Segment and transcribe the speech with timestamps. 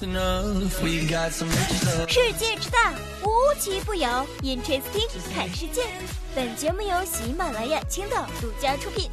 [0.00, 0.06] 世
[2.32, 3.28] 界之大，无
[3.60, 4.08] 奇不有。
[4.40, 5.86] Interesting，看世界。
[6.34, 9.10] 本节目由喜马拉雅青岛独家出品。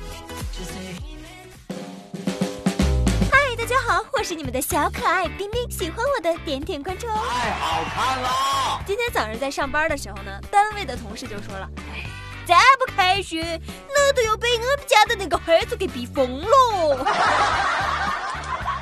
[3.29, 7.21] 嗨，大家好，我是你们的小可爱冰冰，喜欢我的点点关注哦。
[7.27, 8.81] 太好看了！
[8.87, 12.05] 今天早上在上班的时候呢，单位的同事就说了：“哎，
[12.47, 13.59] 再不开学，
[13.89, 17.05] 那都要被我们家的那个孩子给逼疯了。”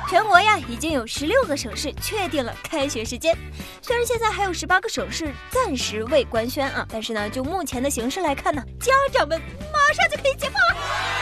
[0.08, 3.36] 全国呀，已经有十六个省市确定了开学时间。
[3.82, 9.40] 虽然现在还有十八个省市暂时未官宣啊，但是呢，就目前的形势来看呢，家长们
[9.72, 11.15] 马上就可以解放了。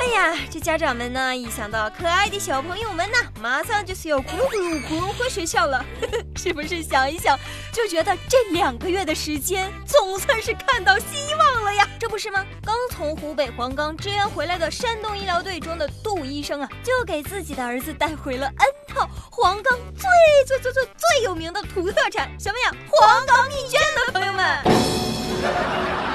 [0.00, 7.38] 哎呀，这家长们呢，一想到可爱的小朋友们呢，马上就是要咕噜咕噜回学校了呵呵， 是不是想一想
[7.70, 11.86] 就觉得这两个月的时间总算是看到希望了呀？
[11.98, 12.42] 这不是吗？
[12.64, 20.08] 刚从湖北黄冈支援回来的山东医疗队中的杜医生啊，就给自己的儿子带回了 N 套黄冈最
[20.46, 22.74] 最最最最有名的土特产，什么呀？
[22.88, 26.09] 黄冈蜜饯呢，朋友们。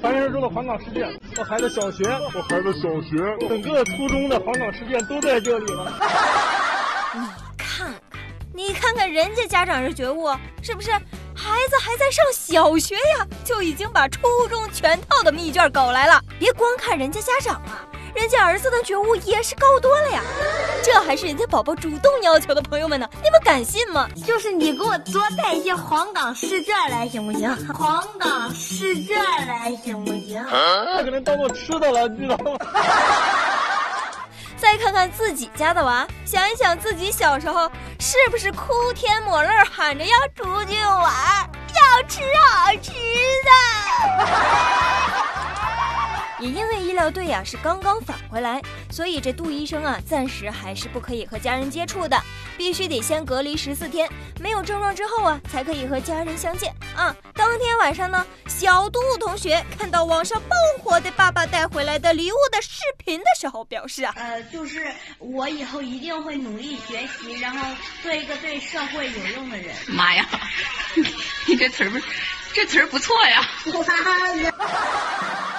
[0.00, 5.92] 传说中的黄冈事件，我孩子小学，我孩子小学，整个初中的黄冈事件都在这里了。
[7.14, 7.20] 你
[7.58, 7.94] 看看，
[8.54, 10.30] 你看看人家家长是觉悟，
[10.62, 10.90] 是不是？
[11.34, 16.18] 孩子还在上小学呀，就已经把初中全套的密卷搞来了。
[16.38, 17.86] 别光看人家家长啊，
[18.20, 20.20] 人家儿子的觉悟也是高多了呀。
[20.84, 24.06] 这还是人家宝宝主动要求的，朋友们呢，你们敢信吗？
[24.26, 27.48] 就是你给我多带一些黄冈试卷来，行不行？
[27.72, 29.16] 黄冈试卷
[29.48, 30.44] 来，行不行？
[30.50, 32.58] 他可能当做吃的了，你知道吗？
[34.60, 41.10] 再看看自己家的娃，想一想自己小时候是不是哭天抹泪喊着要出去玩，
[41.74, 42.92] 要吃好吃
[43.48, 44.89] 的。
[46.40, 48.60] 也因为医疗队呀是刚刚返回来，
[48.90, 52.20] 所以这杜医生啊暂时还是不可以和家人接触的，
[52.56, 54.08] 必须得先隔离十四天，
[54.40, 57.14] 没有症状之后啊才可以和家人相见啊。
[57.34, 69.74] 当天晚上呢，小杜同学看到网上爆火的爸爸带回来的礼物的视频的时候，表示啊，呃，就是我以后一定会努力学习，然后做一个对社会有用的人。
[69.88, 70.26] 妈呀，
[71.46, 71.98] 你这词儿不，
[72.54, 73.46] 这词儿不错呀。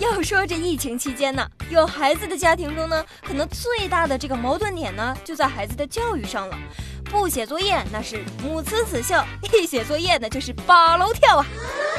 [0.00, 6.56] 要说这疫情期间呢，有孩子的家庭中呢，可能最大的这个矛盾点呢，就在孩子的教育上了。
[7.04, 11.46] 不写作业那是母慈子孝，一写作业那就是八楼跳啊。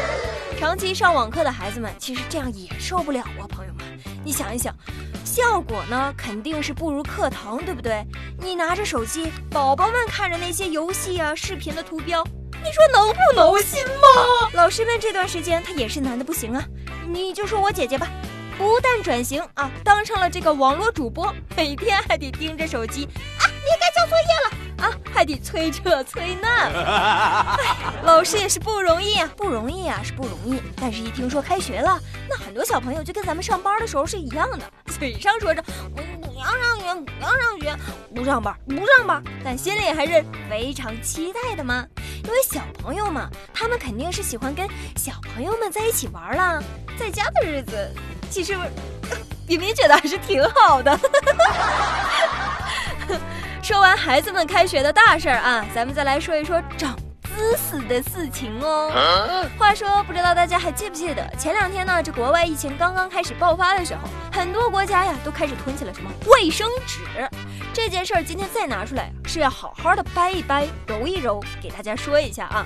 [0.59, 3.85] 长期上网课的孩子们，其实这样也受不了啊，朋友们，
[4.23, 4.73] 你想一想，
[5.25, 8.05] 效果呢肯定是不如课堂，对不对？
[8.39, 12.23] 你拿着手机，宝宝们看着那些游戏啊、视频的图标，
[12.63, 14.49] 你说能不挠心吗？
[14.53, 16.63] 老师们这段时间他也是难的不行啊。
[17.11, 18.07] 你就说我姐姐吧，
[18.55, 23.05] 不但转型啊，当上了这个网络主播，每天还得盯着手机。
[23.39, 24.57] 啊，你该交作业了。
[24.79, 26.69] 啊，还得催这催那，
[28.03, 30.61] 老师也是不容易啊，不容易啊，是不容易。
[30.79, 31.99] 但是，一听说开学了，
[32.29, 35.61] 那很多小朋友就跟咱们上班的时候是一样的，嘴上说着
[35.93, 37.75] 我不要上学，不要上学，
[38.15, 41.85] 不上班，不上班，但心里还是非常期待的嘛。
[42.29, 46.61] 因为小朋友嘛，他们肯定是喜欢跟小朋友们在一起玩啦。
[46.95, 47.91] 在家的日子，
[48.29, 48.55] 其实
[49.49, 50.99] 明明觉得还是挺好的。
[53.63, 56.95] 说完孩子们开学的大事儿啊，咱们再来说一说长
[57.35, 58.91] 姿势的事情哦。
[59.57, 62.03] 话说，不知道大家还记不记得前两天呢？
[62.03, 67.27] 这国外疫情刚刚开始爆发的时候，很多国家呀都开始囤起了什么卫生纸。
[67.71, 72.65] 这件事儿今天再拿出来，是要好好的掰一掰、揉一揉，给大家说一下啊。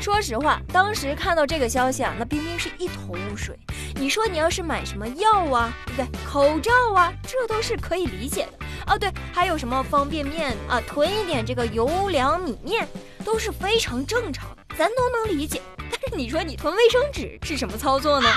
[0.00, 3.58] 说实话，当时看到这个消息啊，那冰冰是一头雾水。
[3.94, 6.20] 你说你要是买什么药啊，对不对？
[6.26, 8.66] 口罩啊，这都是可以理解的。
[8.88, 12.86] 哦，对，还有什么方便面啊，囤一点这个油粮米面，
[13.24, 15.62] 都是非常正常的，咱都能理解。
[15.78, 18.28] 但是你说你囤卫生纸是什么操作呢？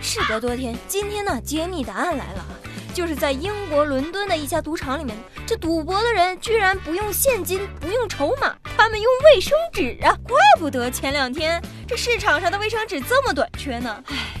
[0.00, 2.52] 事隔多天，今天呢，揭秘答案来了啊！
[2.96, 5.14] 就是在英国伦敦的一家赌场里面，
[5.46, 10.16] 这赌博的人居然不用现金，不用筹码，他们用卫生纸啊！
[10.26, 14.02] 怪不得前两天这市场上的卫生纸这么短缺呢。
[14.06, 14.35] 唉。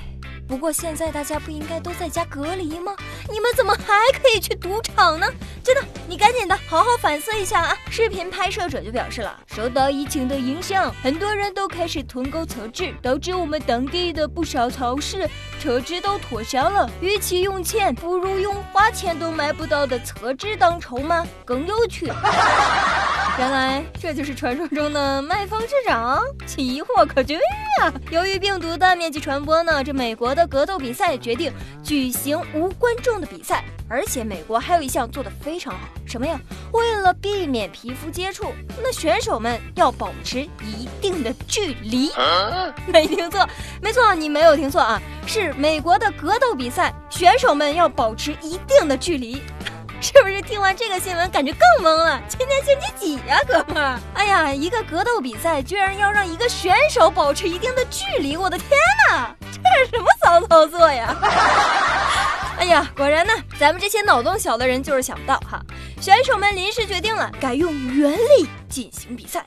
[0.48, 2.94] 不过现在大家不应该都在家隔离吗？
[3.28, 5.26] 你们怎么还可以去赌场呢？
[5.62, 7.76] 真的，你赶紧的好好反思一下啊！
[7.90, 15.28] 视频拍摄者就表示了，受到疫情的影响，很多人都开始囤购厕纸，导致我们当地的不少超市
[15.60, 16.88] 厕纸都脱销了。
[17.00, 22.06] 与其用钱，不如用花钱都买不到的厕纸当筹码，更有趣。
[23.38, 27.36] 原来这就是传说中的卖方市场，奇货可居。
[27.78, 27.92] 呀！
[28.10, 31.52] 由于病毒的面积传播呢，这美国的格斗比赛决定
[31.82, 36.38] 举行无观众的比赛，而且美国还有一项做得非常好，什么呀？
[36.72, 38.52] 为了避免皮肤接触，
[38.82, 42.10] 那选手们要保持一定的距离。
[42.86, 43.48] 没听错，
[43.80, 49.42] 没错，你没有听错啊，是美国的格斗比赛，选手们要保持一定的距离。
[50.00, 52.20] 是不是听完这个新闻感觉更懵了？
[52.28, 53.98] 今天星期几呀，哥们儿？
[54.14, 58.70] 哎呀，一个格斗比赛居然要让一个选手保持一定的距离，我的天
[59.10, 61.16] 哪，这是什么骚操作呀？
[62.58, 65.60] 哎呀，果然呢，咱们这些脑洞小的人就是想不到哈。
[66.00, 69.44] 选手们临时决定了，改用原力进行比赛。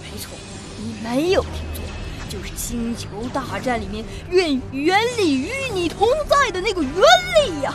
[0.00, 0.30] 没错，
[0.78, 1.82] 你没有听错。
[2.32, 7.74] 就是《星球大战》里面愿原力与你同在的那个原力呀！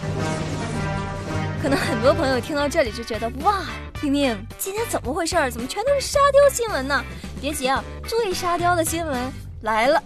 [1.62, 3.66] 可能很多朋友听到这里就觉得哇，
[4.02, 5.36] 冰冰今天怎么回事？
[5.52, 7.06] 怎么全都是沙雕新闻呢？
[7.40, 9.32] 别急啊，最沙雕的新闻
[9.62, 10.02] 来了，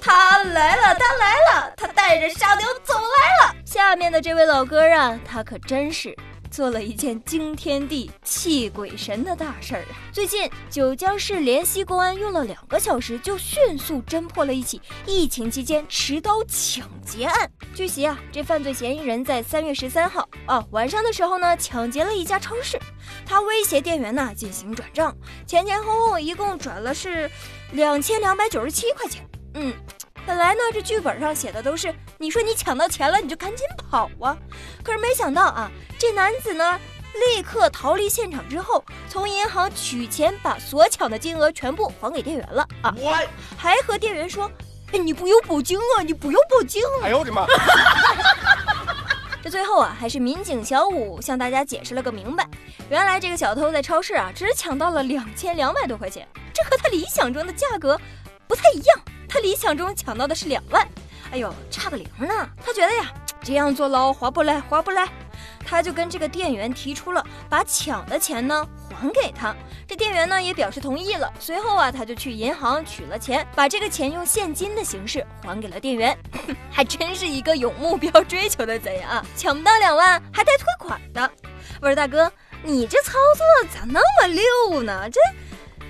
[0.00, 3.56] 他来了，他来了，他带着沙雕走来了。
[3.64, 6.16] 下面的这位老哥啊，他可真是。
[6.50, 9.96] 做了一件惊天地泣鬼神的大事儿啊！
[10.12, 17.50] 最近九江市濂溪公安用了两个小时，就迅速侦破了一起疫情期间持刀抢劫案。
[17.74, 22.78] 据悉啊，这犯罪嫌疑人在三月十三号啊晚上的时候呢，抢劫了一家超市，
[23.24, 25.16] 他威胁店员呢进行转账，
[25.46, 27.30] 前前后后一共转了是
[27.72, 29.28] 两千两百九十七块钱。
[29.54, 29.72] 嗯。
[30.26, 34.36] 本来呢，这剧本上写的都是你说你抢到钱了，你就赶紧跑啊！
[34.82, 36.78] 可是没想到啊，这男子呢，
[37.34, 42.92] 立刻逃离现场之后，从银行取钱，把所抢的金额全部还给店员了啊！
[43.56, 44.50] 还和店员说
[44.92, 47.46] ：“哎，你不用报警啊，你不用报警！”哎呦我的妈！
[49.44, 52.44] 这最后啊，还是民警小五向大家解释了个明白。
[52.90, 57.96] 原来这个小偷在超市啊，只抢到了两千两百多块钱，这和他理想中的价格
[58.48, 58.98] 不太一样。
[59.28, 60.86] 他理想中抢到的是两万，
[61.30, 62.48] 哎呦，差个零呢。
[62.64, 63.12] 他觉得呀，
[63.42, 65.08] 这样坐牢划不来，划不来。
[65.68, 69.54] 他就跟这个店员提出了把抢的钱呢还给他。
[69.86, 71.30] 这店员呢也表示同意了。
[71.40, 76.16] 随后啊，他就去银行取了钱，把这个钱用现金的形式还给了店员。
[76.70, 79.24] 还真是一个有目标追求的贼啊！
[79.36, 81.30] 抢不到两万还带退款的。
[81.80, 82.30] 我说大哥，
[82.62, 85.08] 你这操作咋那么溜呢？
[85.10, 85.20] 这，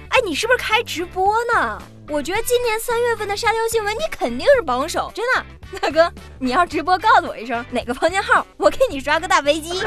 [0.08, 1.82] 哎，你是不是开直播呢？
[2.08, 5.44] 我觉得今年三月份的沙雕新闻，你肯定是榜首，真的，
[5.80, 9.82] 大哥，你要直播告诉我一声哪个房间号，我给你刷个大飞机。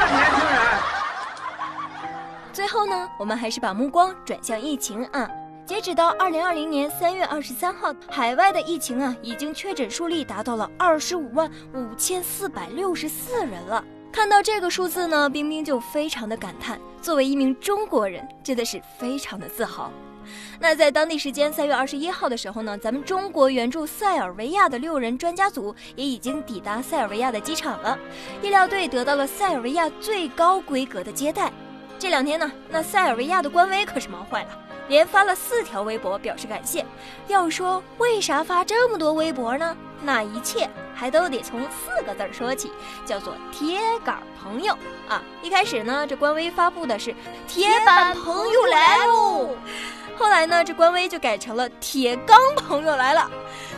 [2.52, 5.28] 最后呢，我们还是把目光转向疫情啊。
[5.64, 13.82] 截止到二零二零年三月二十三号，海外的疫情啊，已经确诊数例达到了二十五万五千四百六十四人了。
[14.12, 19.90] 看到这个数字呢，冰冰就非常的感叹，作为一名中国人，真的是非常的自豪。
[20.58, 27.98] 那在当地时间三月二十一号的时候呢，咱们中国援助塞尔维亚的六人专家组也已经抵达塞尔维亚的机场了。
[28.42, 31.52] 医疗队得到了塞尔维亚最高规格的接待。
[31.98, 34.58] 这两天呢，那塞尔维亚的官微可是忙坏了，
[34.88, 36.84] 连发了四条微博表示感谢。
[37.28, 39.76] 要说为啥发这么多微博呢？
[40.02, 42.72] 那一切还都得从四个字说起，
[43.04, 44.72] 叫做铁杆朋友
[45.06, 45.22] 啊。
[45.42, 47.14] 一开始呢，这官微发布的是
[47.46, 49.50] 铁板朋友来喽。
[50.20, 53.28] 后来呢，这官微就改成了“铁钢朋友来了”，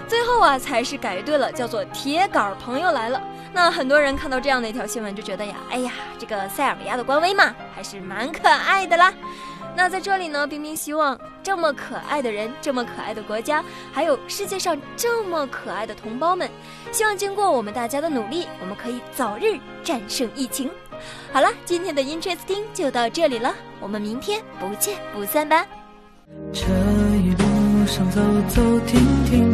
[0.08, 3.22] 最后啊，才是改对了，叫做“铁杆朋友来了”。
[3.54, 9.14] 那很多人看到这样的一条新闻，就觉得呀，哎呀，这个塞尔维亚的官微嘛，还是蛮可爱的啦。
[9.76, 16.50] 那在这里呢，冰冰希望这么可爱的人，这么可爱的国家，还有世界上这么可爱的同胞们，
[16.90, 20.68] 希望经过我们大家的努力，我们可以早日战胜疫情。
[21.32, 25.64] 好了，今天的 Interesting 就到这里了，我们明天不见不散吧。
[26.52, 26.64] 这
[27.16, 29.51] 一路上走走停停，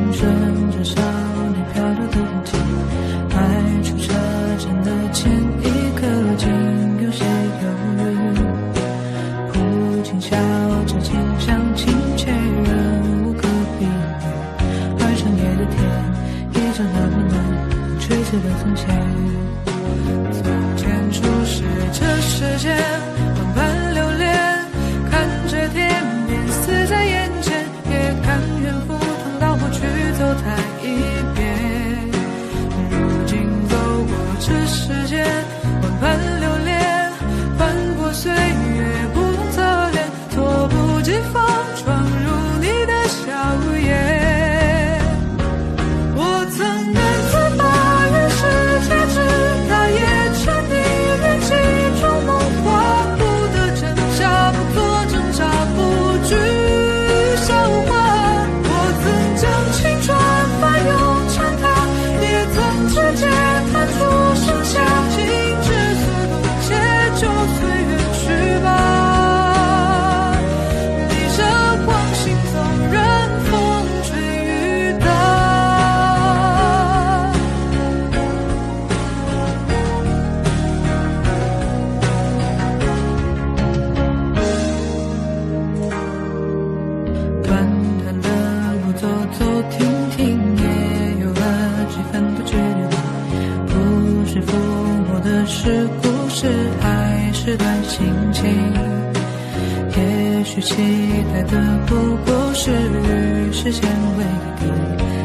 [101.19, 104.25] 期待的不过是与时间为
[104.61, 104.67] 敌，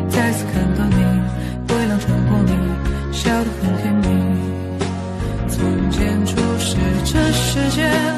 [0.09, 0.95] 再次看到你，
[1.69, 2.51] 微凉晨光里，
[3.11, 4.07] 笑得很甜蜜，
[5.47, 8.12] 从前初识这世界。